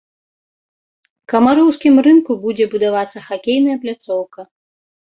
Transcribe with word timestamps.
Камароўскім 1.33 2.01
рынку 2.09 2.31
будзе 2.47 2.65
будавацца 2.73 3.17
хакейная 3.31 3.77
пляцоўка. 3.87 4.51